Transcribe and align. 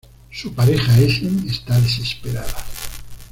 Su 0.31 0.51
pareja 0.55 0.97
Essen 0.99 1.47
está 1.47 1.79
desesperada. 1.79 2.55